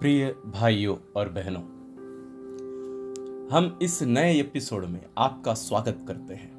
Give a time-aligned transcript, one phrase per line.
[0.00, 1.62] प्रिय भाइयों और बहनों,
[3.52, 6.52] हम इस नए एपिसोड में आपका स्वागत करते हैं।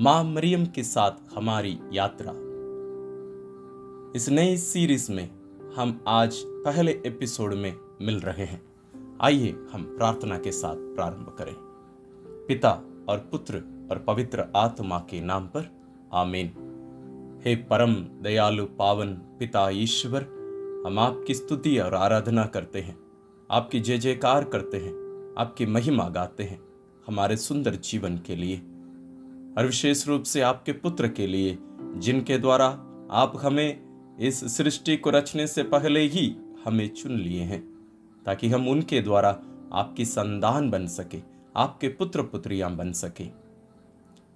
[0.00, 2.32] माँ मरियम के साथ हमारी यात्रा।
[4.16, 5.30] इस नई सीरीज़ में
[5.76, 8.62] हम आज पहले एपिसोड में मिल रहे हैं।
[9.20, 11.54] आइए हम प्रार्थना के साथ प्रारंभ करें।
[12.48, 12.70] पिता
[13.08, 15.70] और पुत्र और पवित्र आत्मा के नाम पर
[16.12, 16.46] आमीन।
[17.44, 20.37] हे परम दयालु पावन पिता ईश्वर
[20.88, 22.98] हम आपकी स्तुति और आराधना करते हैं।
[23.50, 24.90] आपकी जय जयकार करते हैं।
[25.38, 26.60] आपकी महिमा गाते हैं
[27.06, 28.56] हमारे सुंदर जीवन के लिए।
[29.58, 32.66] और विशेष रूप से आपके पुत्र के लिए, जिनके द्वारा
[33.10, 33.80] आप हमें
[34.20, 37.68] इस सृष्टि को रचने से पहले ही हमें चुन लिए हैं,
[38.26, 39.42] ताकि हम उनके द्वारा
[39.72, 41.22] आपकी संतान बन सके,
[41.56, 43.28] आपके पुत्र पुत्रियाँ बन सके।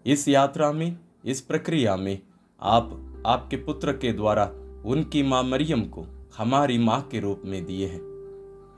[0.06, 2.19] इस यात्रा में, इस प्रक्रिया में
[2.62, 4.45] आप आपके पुत्र के द्वारा
[4.87, 6.06] उनकी माँ मरियम को
[6.38, 8.00] हमारी माँ के रूप में दिए हैं।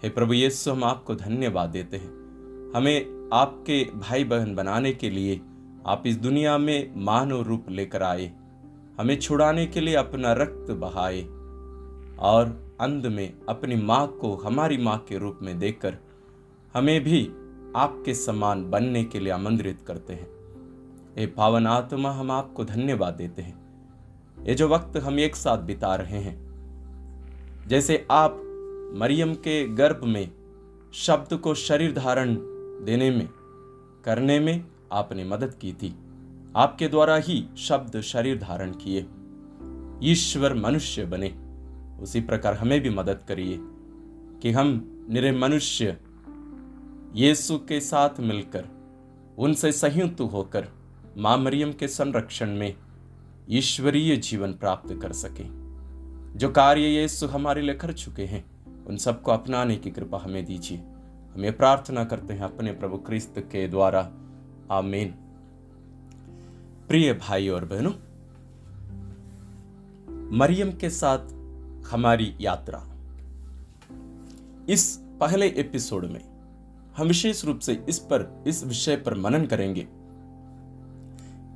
[0.03, 5.41] हे प्रभु यीशु, हम आपको धन्यवाद देते हैं। हमें आपके भाई बहन बनाने के लिए
[5.87, 8.33] आप इस दुनिया में मानव रूप लेकर आए।
[8.99, 11.23] हमें छुड़ाने के लिए अपना रक्त बहाए
[12.19, 15.97] और अंत में अपनी माँ को हमारी माँ के रूप में देकर
[16.75, 17.25] हमें भी
[17.77, 20.29] आपके समान बनने के लिए आमंत्रित करते हैं।
[21.19, 23.65] ए पावन आत्मा, हम आपको धन्यवाद देते हैं।
[24.45, 26.44] ये जो वक्त हम एक साथ बिता रहे हैं
[27.67, 28.41] जैसे आप
[28.97, 30.31] मरियम के गर्भ में
[30.93, 32.35] शब्द को शरीर धारण
[32.85, 33.29] देने में,
[34.05, 35.95] करने में आपने मदद की थी।
[36.57, 39.07] आपके द्वारा ही शब्द शरीर धारण किए।
[40.13, 41.35] ईश्वर मनुष्य बने।
[42.03, 43.59] उसी प्रकार हमें भी मदद करिए
[44.43, 45.97] कि हम निरे मनुष्य
[47.15, 48.69] यीशु के साथ मिलकर,
[49.39, 50.69] उनसे संयुक्त होकर
[51.19, 52.75] माँ मरियम के संरक्षण में
[53.51, 55.64] ईश्वरीय जीवन प्राप्त कर सके।
[56.37, 58.45] जो कार्य यीशु हमारे लिए कर चुके हैं,
[58.85, 60.79] उन सबको अपनाने की कृपा हमें दीजिए।
[61.35, 64.13] हमें प्रार्थना करते हैं अपने प्रभु क्रिस्त के द्वारा।
[64.71, 65.15] आमीन।
[66.89, 67.93] प्रिय भाई और बहनों,
[70.37, 71.19] मरियम के साथ
[71.93, 72.87] हमारी यात्रा।
[74.69, 76.21] इस पहले एपिसोड में
[76.97, 79.89] हम विशेष रूप से इस पर, इस विषय पर मनन करेंगे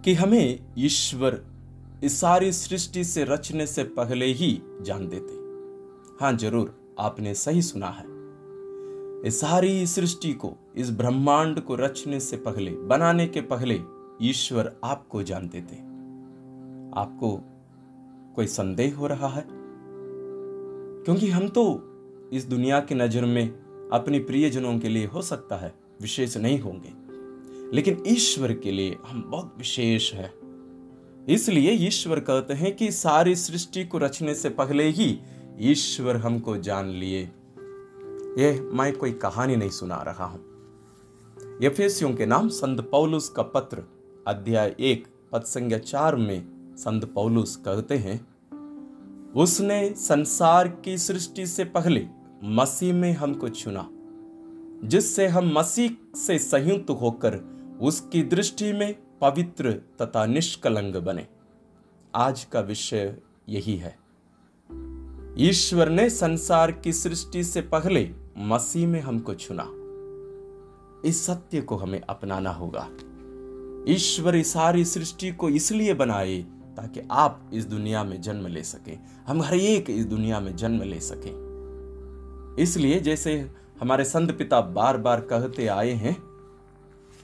[0.04, 1.57] कि हमें ईश्वर
[2.04, 5.32] इस सारी सृष्टि से रचने से पहले ही जान देते।
[6.24, 8.04] हाँ ज़रूर, आपने सही सुना है।
[9.28, 13.80] इस सारी सृष्टि को, इस ब्रह्मांड को रचने से पहले, बनाने के पहले
[14.22, 15.76] ईश्वर आपको जानते थे
[17.00, 17.40] आपको
[18.34, 19.44] कोई संदेह हो रहा है?
[21.04, 21.82] क्योंकि हम तो
[22.32, 23.48] इस दुनिया की नज़र में
[23.92, 26.92] अपनी प्रियजनों के लिए हो सकता है, विशेष नहीं होंगे।
[27.76, 30.37] लेकिन ईश्वर के लिए हम बहुत विशेष है।
[31.28, 35.18] इसलिए ईश्वर कहते हैं कि सारी सृष्टि को रचने से पहले ही
[35.60, 37.20] ईश्वर हमको जान लिए।
[38.38, 40.48] यह मैं कोई कहानी नहीं सुना रहा हूँ।
[41.62, 43.82] यफेसियों के नाम संत पौलुस का पत्र,
[44.26, 46.46] अध्याय एक, पद संज्ञा चार में
[46.78, 48.26] संत पौलुस कहते हैं,
[49.36, 52.06] उसने संसार की सृष्टि से पहले
[52.44, 53.88] मसीह में हमको चुना,
[54.88, 57.36] जिससे हम मसीह से संयुक्त होकर
[57.80, 61.26] उसकी दृष्टि में पवित्र तथा निष्कलंग बने।
[62.14, 63.16] आज का विषय
[63.48, 63.98] यही है।
[65.38, 69.64] ईश्वर ने संसार की सृष्टि से पहले मसीह में हमको चुना।
[71.08, 72.88] इस सत्य को हमें अपनाना होगा।
[73.92, 76.38] ईश्वर इस सारी सृष्टि को इसलिए बनाए
[76.76, 78.92] ताकि आप इस दुनिया में जन्म ले सके।
[79.26, 81.48] हम हर एक इस दुनिया में जन्म ले सके।
[82.62, 83.50] इसलिए जैसे
[83.80, 86.22] हमारे संत पिता बार बार कहते आए हैं,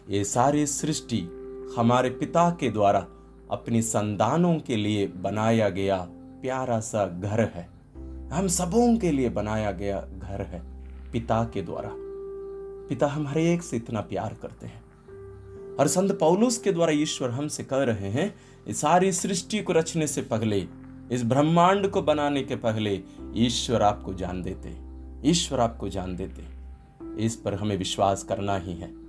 [0.08, 1.33] ये सारी सृष्टि
[1.76, 3.06] हमारे पिता के द्वारा
[3.50, 7.68] अपनी संतानों के लिए बनाया गया प्यारा सा घर है।
[8.32, 10.62] हम सबों के लिए बनाया गया घर है
[11.12, 11.90] पिता के द्वारा।
[12.88, 14.84] पिता हम हर एक से इतना प्यार करते हैं।
[15.76, 18.34] और संत पौलुस के द्वारा ईश्वर हमसे कह रहे हैं,
[18.66, 20.66] इस सारी सृष्टि को रचने से पहले,
[21.12, 23.00] इस ब्रह्मांड को बनाने के पहले
[23.34, 24.76] ईश्वर आपको जान देते,
[25.30, 26.54] ईश्वर आपको जान देते।
[27.24, 29.03] इस पर हमें विश्वास करना ही है।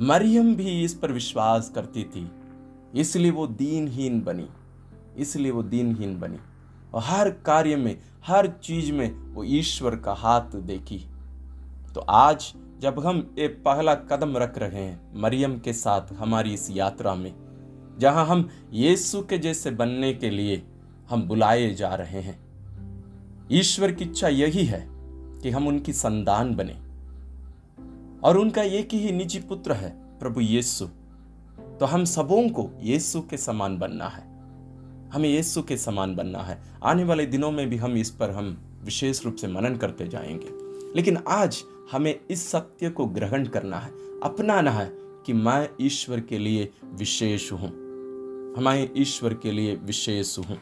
[0.00, 2.30] मरियम भी इस पर विश्वास करती थी।
[2.94, 4.48] इसलिए वो दीनहीन बनी।
[5.16, 6.38] इसलिए वो दीनहीन बनी।
[6.94, 11.04] और हर कार्य में, हर चीज़ में वो ईश्वर का हाथ देखी।
[11.94, 16.70] तो आज जब हम एक पहला कदम रख रहे हैं मरियम के साथ हमारी इस
[16.70, 17.34] यात्रा में,
[17.98, 20.62] जहाँ हम यीशु के जैसे बनने के लिए
[21.10, 22.44] हम बुलाए जा रहे हैं,
[23.52, 24.88] ईश्वर की इच्छा यही है
[25.42, 26.83] कि हम उनकी संतान बने।
[28.24, 30.86] और उनका एक ही निजी पुत्र है, प्रभु यीशु।
[31.80, 34.22] तो हम सबों को यीशु के समान बनना है।
[35.10, 38.58] हमें यीशु के समान बनना है। आने वाले दिनों में भी हम इस पर हम
[38.84, 40.48] विशेष रूप से मनन करते जाएँगे।
[40.96, 41.62] लेकिन आज
[41.92, 43.90] हमें इस सत्य को ग्रहण करना है।
[44.22, 47.68] अपनाना है कि मैं ईश्वर के लिए विशेष हूँ।
[48.56, 50.58] हमारे ईश्वर के लिए विशेष हूँ।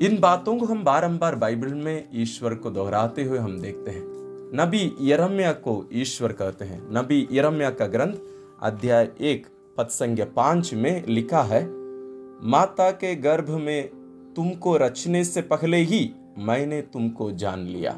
[0.00, 4.19] इन बातों को हम बारंबार बाइबल में ईश्वर को दोहराते हुए हम देखते हैं।
[4.54, 8.14] नबी यरम्या को ईश्वर कहते हैं। नबी यरम्या का ग्रंथ
[8.62, 9.46] अध्याय एक
[9.78, 11.62] पद संज्ञा पाँच में लिखा है,
[12.42, 13.88] माता के गर्भ में
[14.36, 17.92] तुमको रचने से पहले ही मैंने तुमको जान लिया।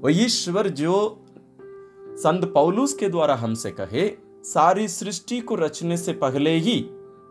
[0.00, 1.24] वो ईश्वर जो
[2.18, 4.08] संत पौलुस के द्वारा हमसे कहे,
[4.44, 6.84] सारी सृष्टि को रचने से पहले ही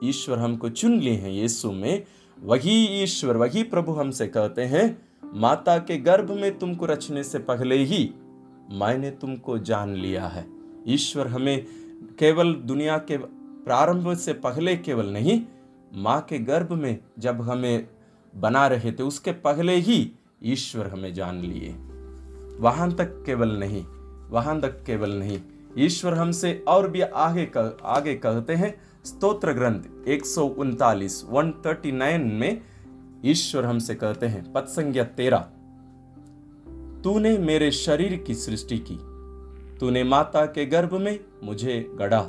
[0.03, 2.03] ईश्वर हमको चुन लिए हैं। यीशु में
[2.37, 7.75] वही ईश्वर, वही प्रभु हमसे कहते हैं माता के गर्भ में तुमको रचने से पहले
[7.75, 8.13] ही
[8.71, 10.45] मैंने तुमको जान लिया है।
[10.87, 11.65] ईश्वर हमें
[12.19, 15.41] केवल दुनिया के प्रारंभ से पहले केवल नहीं
[15.93, 17.87] माँ के गर्भ में जब हमें
[18.33, 20.11] बना रहे थे उसके पहले ही
[20.43, 21.75] ईश्वर हमें जान लिए।
[22.59, 23.83] वहाँ तक केवल नहीं
[24.29, 25.39] वहाँ तक केवल नहीं।
[25.77, 31.51] ईश्वर हमसे और भी आगे कह, आगे कहते हैं। स्तोत्र ग्रंथ एक सौ उनतालीस वन
[31.65, 32.61] थर्टी नाइन में
[33.25, 35.37] ईश्वर हमसे कहते हैं पद संज्ञा तेरा।
[37.03, 38.97] तूने मेरे शरीर की सृष्टि की।
[39.77, 42.21] तूने माता के गर्भ में मुझे गढ़ा।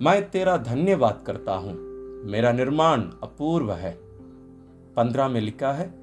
[0.00, 1.74] मैं तेरा धन्यवाद करता हूँ।
[2.24, 3.92] मेरा निर्माण अपूर्व है।
[4.96, 5.94] पंद्रह में लिखा है,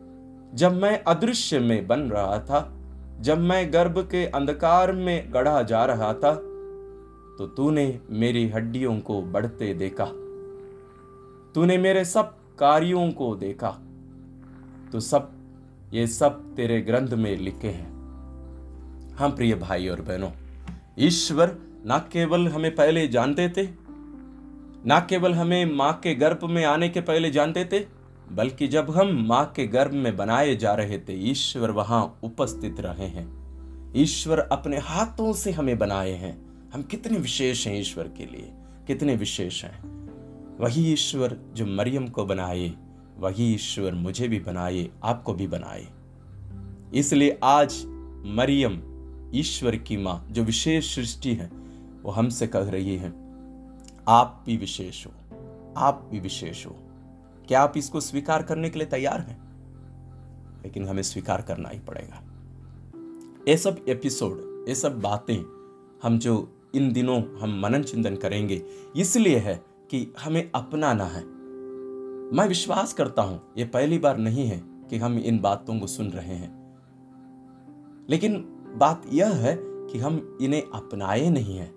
[0.53, 2.75] जब मैं अदृश्य में बन रहा था,
[3.21, 6.35] जब मैं गर्भ के अंधकार में गढ़ा जा रहा था
[7.37, 10.05] तो तूने मेरी हड्डियों को बढ़ते देखा।
[11.55, 13.69] तूने मेरे सब कार्यों को देखा
[14.91, 15.31] तो सब,
[15.93, 17.89] ये सब तेरे ग्रंथ में लिखे हैं।
[19.15, 20.31] हम प्रिय भाई और बहनों,
[20.99, 21.55] ईश्वर
[21.87, 23.63] न केवल हमें पहले जानते थे,
[24.87, 27.79] न केवल हमें माँ के गर्भ में आने के पहले जानते थे,
[28.31, 33.07] बल्कि जब हम माँ के गर्भ में बनाए जा रहे थे, ईश्वर वहाँ उपस्थित रहे
[33.07, 36.37] हैं। ईश्वर अपने हाथों से हमें बनाए हैं।
[36.73, 38.51] हम कितने विशेष हैं ईश्वर के लिए,
[38.87, 39.98] कितने विशेष हैं।
[40.59, 42.73] वही ईश्वर जो मरियम को बनाए,
[43.17, 45.87] वही ईश्वर मुझे भी बनाए, आपको भी बनाए।
[46.93, 47.83] इसलिए आज
[48.25, 48.81] मरियम,
[49.35, 51.49] ईश्वर की माँ, जो विशेष सृष्टि है,
[52.01, 53.13] वो हमसे कह रही है,
[54.07, 55.11] आप भी विशेष हो,
[55.77, 56.75] आप भी विशेष हो।
[57.47, 59.49] क्या आप इसको स्वीकार करने के लिए तैयार हैं?
[60.63, 62.23] लेकिन हमें स्वीकार करना ही पड़ेगा।
[63.47, 65.37] ये सब एपिसोड, ये सब बातें
[66.03, 68.61] हम जो इन दिनों हम मनन चिंतन करेंगे,
[68.95, 71.23] इसलिए है कि हमें अपनाना है।
[72.35, 76.07] मैं विश्वास करता हूँ, ये पहली बार नहीं है कि हम इन बातों को सुन
[76.07, 76.77] रहे हैं।
[78.09, 78.33] लेकिन
[78.77, 81.75] बात यह है कि हम इन्हें अपनाए नहीं हैं।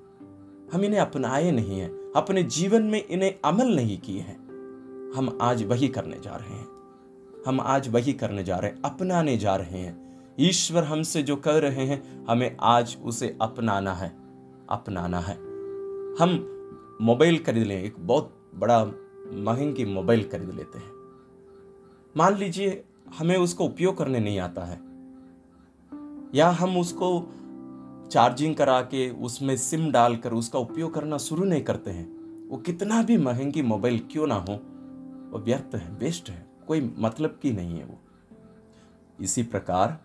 [0.73, 4.43] हम इन्हें अपनाए नहीं हैं। अपने जीवन में इन्हें अमल नहीं किए हैं।
[5.17, 6.69] हम आज वही करने जा रहे हैं।
[7.47, 11.59] हम आज वही करने जा रहे हैं, अपनाने जा रहे हैं। ईश्वर हमसे जो कह
[11.59, 14.17] रहे हैं, हमें आज उसे अपनाना है
[14.71, 15.35] अपनाना है।
[16.23, 16.52] हम
[17.03, 18.85] मोबाइल खरीद लें, एक बहुत बड़ा
[19.33, 20.93] महँगी मोबाइल खरीद लेते हैं।
[22.17, 22.85] मान लीजिए,
[23.19, 24.81] हमें उसको उपयोग करने नहीं आता है।
[26.35, 27.35] या हम उसको
[28.11, 33.03] चार्जिंग करा के उसमें सिम डालकर उसका उपयोग करना शुरू नहीं करते हैं। वो कितना
[33.03, 34.53] भी महँगी मोबाइल क्यों ना हो,
[35.31, 37.99] वो व्यर्थ है वेस्ट है, कोई मतलब की नहीं है वो।
[39.21, 40.01] इसी प्रकार,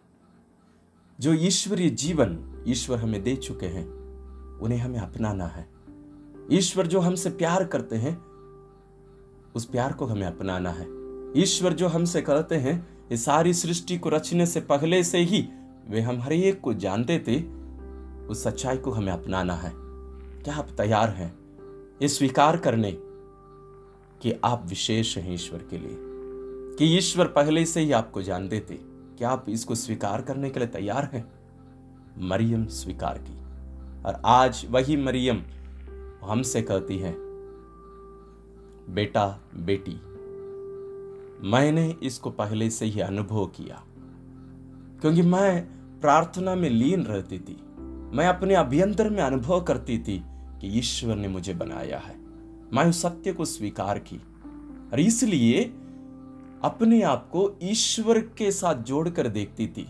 [1.20, 3.88] जो ईश्वरीय जीवन ईश्वर हमें दे चुके हैं,
[4.60, 5.77] उन्हें हमें अपनाना है।
[6.52, 8.26] ईश्वर जो हमसे प्यार करते हैं,
[9.56, 10.88] उस प्यार को हमें अपनाना है।
[11.42, 15.50] ईश्वर जो हमसे कहते हैं इस सारी सृष्टि को रचने से पहले से ही
[15.90, 17.44] वे हम हर एक को जानते थे,
[18.28, 19.72] उस सच्चाई को हमें अपनाना है।
[20.44, 21.36] क्या आप तैयार हैं
[22.02, 22.92] ये स्वीकार करने
[24.22, 25.98] कि आप विशेष हैं ईश्वर के लिए?
[26.78, 28.76] कि ईश्वर पहले से ही आपको जानते थे?
[29.18, 31.32] क्या आप इसको स्वीकार करने के लिए तैयार हैं?
[32.18, 33.38] मरियम स्वीकार की।
[34.04, 35.44] और आज वही मरियम
[36.28, 37.14] हमसे कहती है,
[38.90, 39.96] बेटा, बेटी,
[41.50, 43.84] मैंने इसको पहले से ही अनुभव किया,
[45.02, 45.62] क्योंकि मैं
[46.02, 47.58] प्रार्थना में लीन रहती थी।
[48.14, 50.22] मैं अपने अभ्यंतर में अनुभव करती थी
[50.62, 52.16] कि ईश्वर ने मुझे बनाया है।
[52.74, 54.18] मैं उस सत्य को स्वीकार की
[54.94, 55.64] और इसलिए
[56.64, 59.88] अपने आप को ईश्वर के साथ जोड़कर देखती थी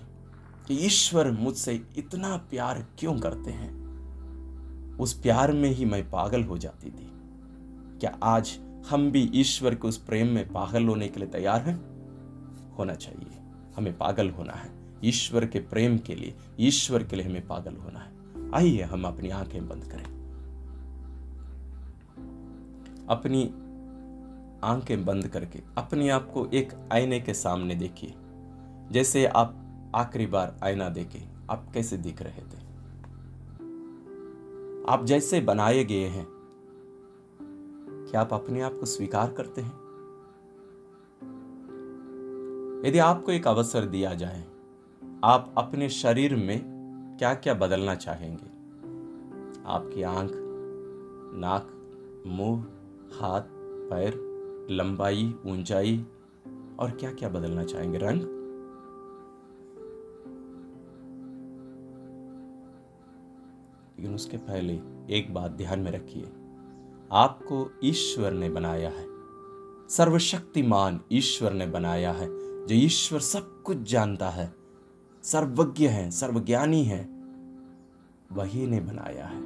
[0.67, 3.76] कि ईश्वर मुझसे इतना प्यार क्यों करते हैं।
[4.99, 7.11] उस प्यार में ही मैं पागल हो जाती थी।
[7.99, 11.97] क्या आज हम भी ईश्वर के उस प्रेम में पागल होने के लिए तैयार हैं?
[12.75, 13.39] होना चाहिए।
[13.77, 17.99] हमें पागल होना है। ईश्वर के प्रेम के लिए, ईश्वर के लिए हमें पागल होना
[17.99, 18.17] है।
[18.53, 20.17] आइए हम अपनी आँखें बंद करें।
[23.09, 23.43] अपनी
[24.63, 28.13] आँखें बंद करके अपने आप को एक आईने के सामने देखिए।
[28.91, 29.63] जैसे आप
[29.95, 32.66] आखिरी बार आईना देखे, आप कैसे दिख रहे थे?
[34.89, 36.27] आप जैसे बनाए गए हैं,
[38.09, 39.73] क्या आप अपने आप को स्वीकार करते हैं?
[42.85, 44.45] यदि आपको एक अवसर दिया जाए,
[45.23, 46.61] आप अपने शरीर में
[47.19, 48.47] क्या क्या बदलना चाहेंगे?
[49.65, 50.31] आपकी आँख,
[51.33, 51.67] नाक,
[52.27, 52.61] मुँह,
[53.19, 53.41] हाथ,
[53.89, 54.13] पैर,
[54.71, 56.05] लंबाई, ऊंचाई
[56.79, 57.97] और क्या क्या बदलना चाहेंगे?
[57.97, 58.36] रंग?
[63.97, 64.73] लेकिन उसके पहले
[65.09, 66.23] एक बात ध्यान में रखिए।
[67.11, 69.05] आपको ईश्वर ने बनाया है।
[69.89, 72.27] सर्वशक्तिमान ईश्वर ने बनाया है,
[72.65, 74.53] जो ईश्वर सब कुछ जानता है।
[75.23, 77.09] सर्वज्ञ है, सर्वज्ञानी है,
[78.31, 79.41] वही ने बनाया है।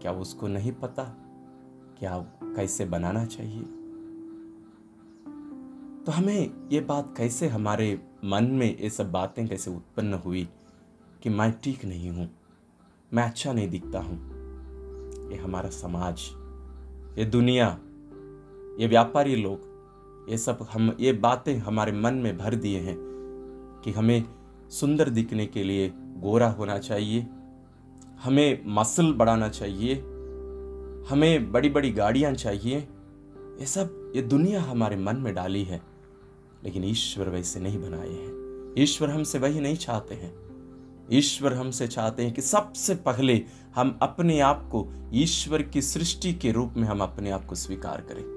[0.00, 1.04] क्या उसको नहीं पता
[1.98, 3.62] क्या कैसे बनाना चाहिए?
[6.04, 10.48] तो हमें ये बात कैसे हमारे मन में ये सब बातें कैसे उत्पन्न हुई
[11.22, 12.30] कि मैं ठीक नहीं हूँ?
[13.14, 16.20] मैं अच्छा नहीं दिखता हूँ। ये हमारा समाज,
[17.18, 17.78] ये दुनिया,
[18.80, 19.60] ये व्यापारी लोग,
[20.30, 22.96] ये सब हम, ये बातें हमारे मन में भर दिए हैं
[23.84, 24.24] कि हमें
[24.70, 27.26] सुंदर दिखने के लिए गोरा होना चाहिए,
[28.22, 29.94] हमें मसल बढ़ाना चाहिए,
[31.08, 32.78] हमें बड़ी बड़ी गाड़ियाँ चाहिए।
[33.60, 35.82] ये सब, ये दुनिया हमारे मन में डाली है,
[36.64, 40.45] लेकिन ईश्वर वैसे नहीं बनाए हैं। ईश्वर हमसे वही नहीं चाहते हैं।
[41.12, 43.44] ईश्वर हमसे चाहते हैं कि सबसे पहले
[43.74, 48.00] हम अपने आप को ईश्वर की सृष्टि के रूप में हम अपने आप को स्वीकार
[48.00, 48.36] करें।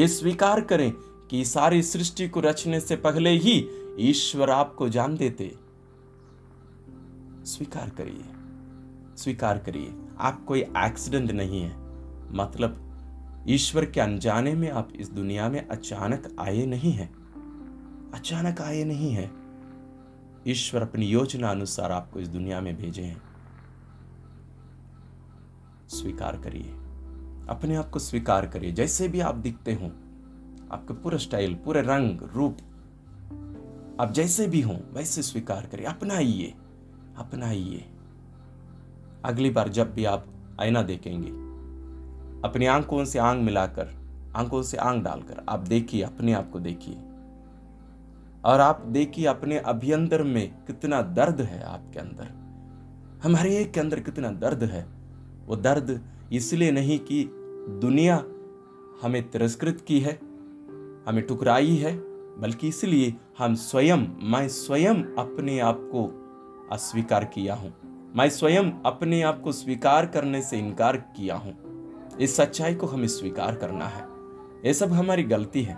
[0.00, 0.92] ये स्वीकार करें
[1.30, 3.68] कि सारी सृष्टि को रचने से पहले ही
[4.00, 5.56] ईश्वर आपको जान देते।
[7.44, 8.24] स्वीकार करिए।
[9.16, 11.76] स्वीकार करिए। आप कोई एक्सीडेंट नहीं है।
[12.34, 12.86] मतलब
[13.48, 17.12] ईश्वर के अनजाने में आप इस दुनिया में अचानक आए नहीं हैं।
[18.14, 19.39] अचानक आए नहीं हैं।
[20.48, 23.22] ईश्वर अपनी योजना अनुसार आपको इस दुनिया में भेजे हैं।
[25.88, 26.70] स्वीकार करिए।
[27.48, 29.86] अपने आप को स्वीकार करिए। जैसे भी आप दिखते हो,
[30.72, 32.58] आपके पूरे स्टाइल, पूरे रंग, रूप,
[34.00, 36.54] आप जैसे भी हो, वैसे स्वीकार करिए। अपनाइए।
[37.16, 37.90] अपनाइए।
[39.24, 40.26] अगली बार जब भी आप
[40.60, 41.28] आईना देखेंगे,
[42.48, 43.88] अपनी आँखों से आँख मिलाकर,
[44.36, 46.98] आँखों से आँख डालकर, आप देखिए, अपने आप को देखिए।
[48.44, 52.40] और आप देखिए अपने अभ्यंतर में कितना दर्द है आपके अंदर।
[53.22, 54.86] हमारे एक के अंदर कितना दर्द है।
[55.46, 56.00] वो दर्द
[56.32, 57.24] इसलिए नहीं कि
[57.80, 58.16] दुनिया
[59.02, 60.12] हमें तिरस्कृत की है,
[61.08, 61.96] हमें टुकराई है,
[62.40, 66.06] बल्कि इसलिए हम स्वयं, मैं स्वयं अपने आप को
[66.72, 67.72] अस्वीकार किया हूँ।
[68.16, 71.54] मैं स्वयं अपने आप को स्वीकार करने से इनकार किया हूँ।
[72.20, 74.04] इस सच्चाई को हमें स्वीकार करना है।
[74.66, 75.74] ये सब हमारी गलती है।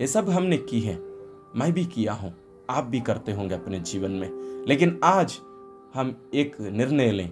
[0.00, 1.13] ये सब हमने की है।
[1.56, 2.32] मैं भी किया हूँ,
[2.70, 5.38] आप भी करते होंगे अपने जीवन में। लेकिन आज
[5.94, 7.28] हम एक निर्णय लें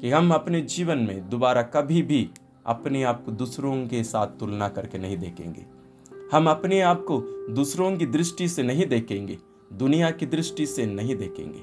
[0.00, 2.30] कि हम अपने जीवन में दोबारा कभी भी
[2.66, 5.64] अपने आप को दूसरों के साथ तुलना करके नहीं देखेंगे।
[6.32, 7.18] हम अपने आप को
[7.54, 9.38] दूसरों की दृष्टि से नहीं देखेंगे,
[9.72, 11.62] दुनिया की दृष्टि से नहीं देखेंगे।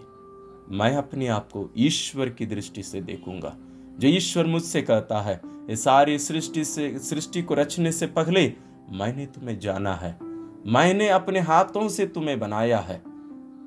[0.78, 3.56] मैं अपने आप को ईश्वर की दृष्टि से देखूँगा,
[4.00, 8.54] जो ईश्वर मुझसे कहता है, ये सारी सृष्टि से, सृष्टि को रचने से पहले
[8.92, 10.27] मैंने तुम्हें जाना है।
[10.66, 13.02] मैंने अपने हाथों से तुम्हें बनाया है।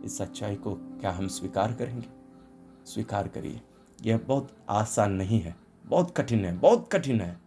[0.04, 2.06] इस सच्चाई को क्या हम स्वीकार करेंगे?
[2.84, 3.60] स्वीकार करिए,
[4.04, 5.54] यह बहुत आसान नहीं है।
[5.86, 7.38] बहुत कठिन है, बहुत कठिन है।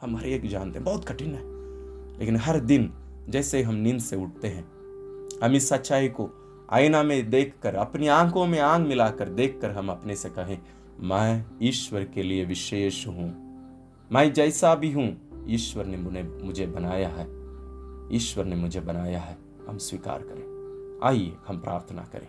[0.00, 1.42] हम हर एक जानते हैं, बहुत कठिन है।
[2.18, 2.92] लेकिन हर दिन
[3.28, 4.64] जैसे हम नींद से उठते हैं,
[5.44, 6.30] हम इस सच्चाई को
[6.72, 10.58] आईना में देखकर, अपनी आँखों में आँख मिलाकर देखकर हम अपने से कहें,
[11.00, 13.30] मैं ईश्वर के लिए विशेष हूँ।
[14.12, 17.41] मैं जैसा भी हूँ, ईश्वर ने मुझे बनाया है।
[18.14, 19.38] ईश्वर ने मुझे बनाया है,
[19.68, 20.52] हम स्वीकार करें।
[21.04, 22.28] आइए, हम प्रार्थना करें।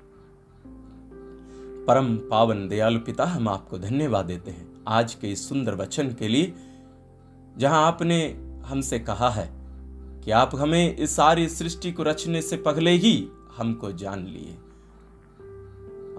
[1.86, 6.28] परम पावन दयालु पिता, हम आपको धन्यवाद देते हैं आज के इस सुंदर वचन के
[6.28, 6.54] लिए,
[7.58, 8.34] जहाँ आपने
[8.66, 9.50] हमसे कहा है
[10.22, 14.58] कि आप हमें इस सारी सृष्टि को रचने से पहले ही हमको जान लिए।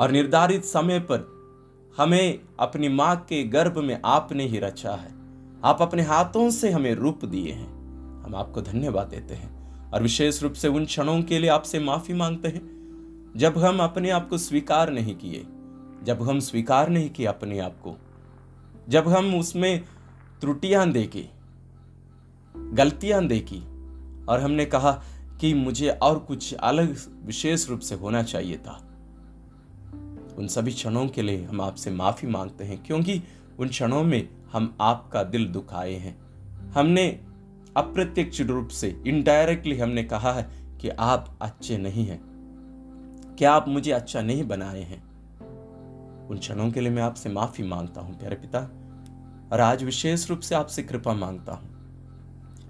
[0.01, 1.35] और निर्धारित समय पर
[1.97, 5.15] हमें अपनी माँ के गर्भ में आपने ही रचा है।
[5.65, 7.75] आप अपने हाथों से हमें रूप दिए हैं।
[8.23, 9.54] हम आपको धन्यवाद देते हैं।
[9.95, 14.11] और विशेष रूप से उन क्षणों के लिए आपसे माफ़ी मांगते हैं, जब हम अपने
[14.11, 15.47] आप को स्वीकार नहीं किए,
[16.03, 17.97] जब हम स्वीकार नहीं किए अपने आप को,
[18.89, 19.85] जब हम उसमें
[20.41, 21.31] त्रुटियाँ देखी,
[22.57, 23.61] गलतियाँ देखी,
[24.29, 25.03] और हमने कहा
[25.41, 28.81] कि मुझे और कुछ अलग विशेष रूप से होना चाहिए था।
[30.39, 33.23] उन सभी क्षणों के लिए हम आपसे माफ़ी मांगते हैं, क्योंकि
[33.59, 36.17] उन क्षणों में हम आपका दिल दुखाए हैं।
[36.73, 37.21] हमने
[37.77, 40.51] अप्रत्यक्ष रूप से इनडायरेक्टली हमने कहा है
[40.81, 42.21] कि आप अच्छे नहीं हैं।
[43.39, 45.15] क्या आप मुझे अच्छा नहीं बनाए हैं?
[46.29, 48.61] उन क्षणों के लिए मैं आपसे माफ़ी माँगता हूँ, प्यारे पिता,
[49.53, 51.75] और आज विशेष रूप से आपसे कृपा माँगता हूँ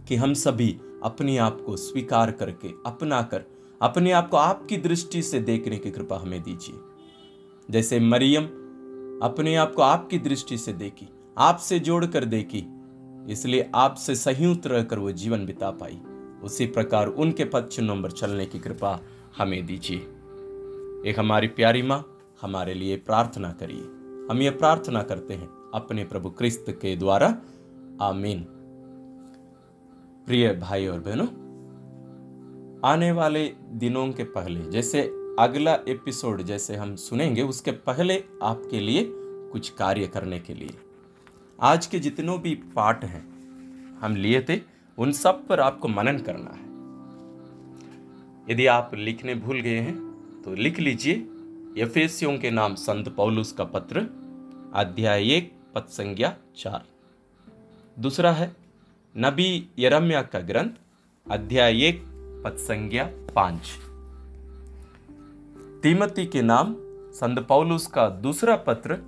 [0.08, 3.44] कि हम सभी अपने आप को स्वीकार करके अपना कर
[3.82, 6.76] अपने आप को आपकी दृष्टि से देखने की कृपा हमें दीजिए।
[7.70, 8.44] जैसे मरियम
[9.23, 11.08] अपने आप को आपकी दृष्टि से देखी,
[11.38, 12.66] आपसे जोड़कर देखी
[13.31, 16.00] इसलिए आपसे संयुक्त रहकर वो जीवन बिता पाई।
[16.43, 19.00] उसी प्रकार उनके पद चिन्हों पर चलने की कृपा
[19.38, 19.99] हमें दीजिए।
[21.11, 23.83] एक हमारी प्यारी माँ हमारे लिए प्रार्थना करिए।
[24.31, 27.26] हम ये प्रार्थना करते हैं अपने प्रभु क्रिस्त के द्वारा।
[28.02, 28.47] आमीन।
[30.26, 31.26] प्रिय भाई और बहनों,
[32.85, 35.02] आने वाले दिनों के पहले जैसे
[35.38, 39.09] अगला एपिसोड जैसे हम सुनेंगे, उसके पहले आपके लिए
[39.52, 40.76] कुछ कार्य करने के लिए।
[41.64, 43.23] आज के जितनों भी पाठ हैं,
[43.99, 44.61] हम लिए थे,
[44.99, 46.64] उन सब पर आपको मनन करना है।
[48.52, 49.97] यदि आप लिखने भूल गए हैं
[50.44, 51.14] तो लिख लीजिए।
[51.83, 54.00] यफेसियों के नाम संत पौलुस का पत्र,
[54.75, 56.85] अध्याय एक, पद संज्ञा चार।
[57.99, 58.56] दूसरा है,
[59.16, 60.71] नबी यरम्या का ग्रंथ,
[61.30, 62.04] अध्याय एक,
[62.44, 63.73] पद संज्ञा पाँच।
[65.83, 66.76] तिमती के नाम,
[67.12, 69.02] संत पौलुस का दूसरा पत्र,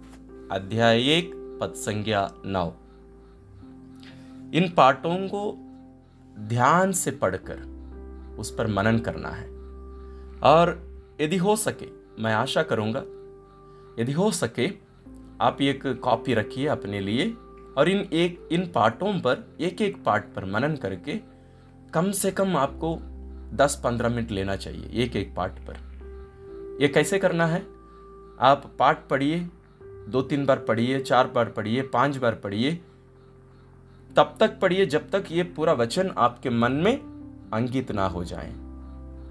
[0.53, 2.73] अध्याय एक पद संज्ञा नौ
[4.55, 5.57] इन पाठों को
[6.39, 7.59] ध्यान से पढ़कर
[8.39, 9.49] उस पर मनन करना है।
[10.41, 10.87] और
[11.21, 11.87] यदि हो सके,
[12.23, 13.03] मैं आशा करूँगा,
[14.03, 14.69] यदि हो सके,
[15.41, 17.31] आप एक कॉपी रखिए अपने लिए
[17.79, 21.21] और इन एक, इन पाठों पर एक एक पाठ पर मनन करके
[21.95, 22.99] कम से कम आपको
[23.57, 25.77] 10-15 मिनट लेना चाहिए एक एक पाठ पर।
[26.83, 27.61] यह कैसे करना है?
[28.41, 29.49] आप पाठ पढ़िए
[30.09, 32.81] दो तीन बार पढ़िए, चार बार पढ़िए, पाँच बार पढ़िए।
[34.17, 36.97] तब तक पढ़िए जब तक ये पूरा वचन आपके मन में
[37.53, 38.53] अंकित ना हो जाए।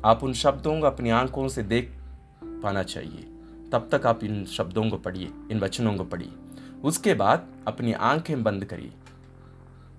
[0.05, 1.91] आप उन शब्दों को अपनी आँखों से देख
[2.43, 3.27] पाना चाहिए।
[3.71, 6.31] तब तक आप इन शब्दों को पढ़िए, इन वचनों को पढ़िए।
[6.83, 8.91] उसके बाद अपनी आँखें बंद करिए।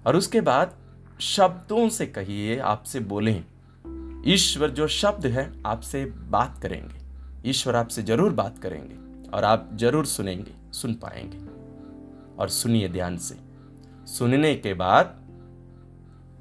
[0.06, 0.74] और उसके बाद
[1.20, 3.44] शब्दों से कहिए, आपसे बोलें,
[4.26, 7.06] ईश्वर, जो शब्द है, आपसे बात करेंगे।
[7.50, 11.38] ईश्वर आपसे ज़रूर बात करेंगे। और आप ज़रूर सुनेंगे, सुन पाएँगे।
[12.38, 13.38] और सुनिए ध्यान से।
[14.06, 15.26] सुनने के बाद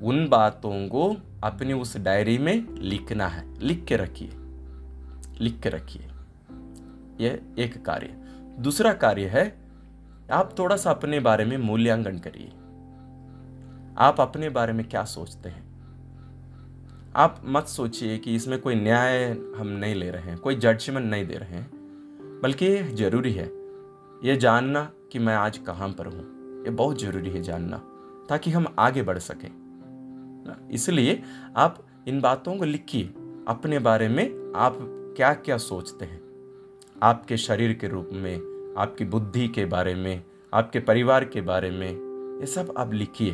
[0.04, 4.32] उन बातों को अपनी उस डायरी में लिखना है। लिख के रखिए।
[5.42, 6.08] लिख के रखिए।
[7.22, 8.14] यह एक कार्य।
[8.60, 9.58] दूसरा कार्य है,
[10.32, 12.48] आप थोड़ा सा अपने बारे में मूल्यांकन करिए।
[13.98, 15.66] आप अपने बारे में क्या सोचते हैं?
[17.16, 19.26] आप मत सोचिए कि इसमें कोई न्याय
[19.58, 21.75] हम नहीं ले रहे हैं, कोई जजमेंट नहीं दे रहे हैं।
[22.44, 23.46] बल्कि ये ज़रूरी है।
[24.24, 27.78] ये जानना कि मैं आज कहाँ पर हूँ। ये बहुत ज़रूरी है जानना,
[28.30, 29.66] ताकि हम आगे बढ़ सकें।
[30.72, 31.24] इसलिए
[31.56, 33.04] आप इन बातों को लिखिए।
[33.48, 34.78] अपने बारे में आप
[35.18, 36.22] क्या क्या सोचते हैं।
[37.04, 38.36] आपके शरीर के रूप में,
[38.78, 41.92] आपकी बुद्धि के बारे में, आपके परिवार के बारे में,
[42.40, 43.32] ये सब आप लिखिए।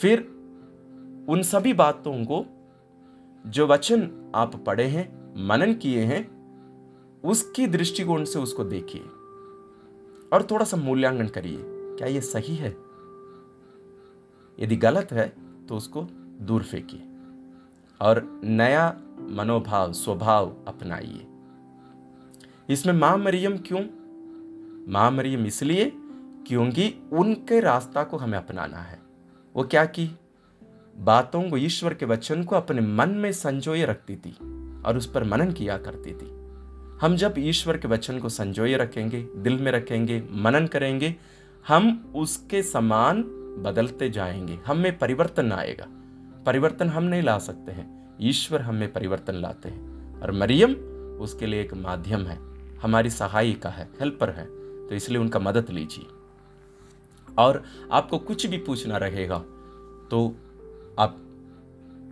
[0.00, 0.20] फिर
[1.28, 2.46] उन सभी बातों को
[3.46, 6.39] जो वचन आप पढ़े हैं, मनन किए हैं
[7.24, 9.02] उसकी दृष्टिकोण से उसको देखिए
[10.32, 12.76] और थोड़ा सा मूल्यांकन करिए, क्या ये सही है?
[14.58, 15.32] यदि गलत है
[15.68, 16.02] तो उसको
[16.40, 17.02] दूर फेंकिए
[18.00, 21.26] और नया मनोभाव, स्वभाव अपनाइए।
[22.70, 23.84] इसमें माँ मरियम क्यों?
[24.92, 25.92] माँ मरियम इसलिए
[26.46, 28.98] क्योंकि उनके रास्ता को हमें अपनाना है।
[29.56, 30.10] वो क्या की?
[30.98, 34.36] बातों को, ईश्वर के वचन को अपने मन में संजोए रखती थी
[34.82, 36.39] और उस पर मनन किया करती थी।
[37.00, 41.16] हम जब ईश्वर के वचन को संजोए रखेंगे, दिल में रखेंगे, मनन करेंगे,
[41.68, 43.22] हम उसके समान
[43.58, 45.86] बदलते जाएँगे। हम में परिवर्तन आएगा।
[46.46, 50.72] परिवर्तन हम नहीं ला सकते हैं। ईश्वर हमें परिवर्तन लाते हैं। और मरियम
[51.20, 52.38] उसके लिए एक माध्यम है।
[52.78, 54.44] हमारी सहायिका है, हेल्पर है।
[54.88, 56.06] तो इसलिए उनका मदद लीजिए।
[57.38, 59.38] और आपको कुछ भी पूछना रहेगा
[60.10, 60.36] तो
[60.98, 61.16] आप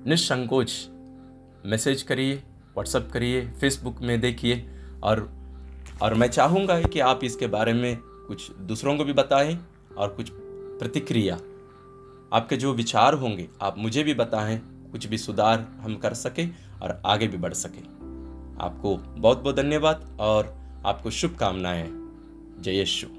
[0.06, 0.88] निसंकोच
[1.66, 4.70] मैसेज करिए व्हाट्सअप करिए, फेसबुक में देखिए।
[5.02, 5.38] और
[6.02, 9.58] और मैं चाहूँगा कि आप इसके बारे में कुछ दूसरों को भी बताएँ
[9.98, 10.30] और कुछ
[10.78, 11.34] प्रतिक्रिया।
[12.32, 14.58] आपके जो विचार होंगे, आप मुझे भी बताएँ,
[14.92, 17.82] कुछ भी सुधार हम कर सकें और आगे भी बढ़ सकें।
[18.60, 21.88] आपको बहुत बहुत धन्यवाद और आपको शुभकामनाएँ।
[22.60, 23.17] जय यशु।